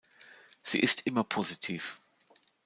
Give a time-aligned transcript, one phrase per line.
[0.63, 2.01] Sie ist immer positiv.